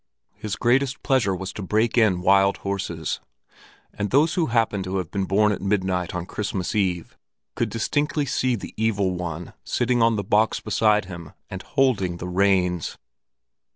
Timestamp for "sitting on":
9.63-10.15